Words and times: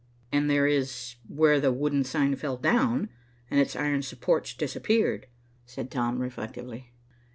"And 0.31 0.49
there 0.49 0.65
is 0.65 1.17
where 1.27 1.59
the 1.59 1.71
wooden 1.71 2.03
sign 2.05 2.35
fell 2.35 2.57
down, 2.57 3.09
and 3.51 3.59
its 3.59 3.75
iron 3.75 4.01
supports 4.01 4.55
disappeared," 4.55 5.27
said 5.67 5.91
Tom 5.91 6.17
reflectively. 6.17 6.91